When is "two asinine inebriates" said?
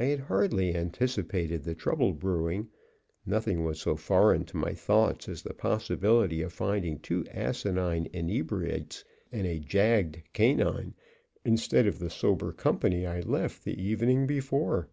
7.00-9.04